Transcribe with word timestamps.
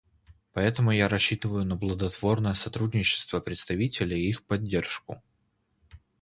Поэтому 0.53 0.89
я 0.91 1.07
рассчитываю 1.07 1.63
на 1.63 1.77
плодотворное 1.77 2.55
сотрудничество 2.55 3.39
представителей 3.39 4.21
и 4.25 4.29
их 4.29 4.43
поддержку. 4.43 5.21